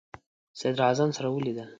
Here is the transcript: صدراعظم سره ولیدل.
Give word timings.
صدراعظم 0.61 1.11
سره 1.11 1.29
ولیدل. 1.29 1.69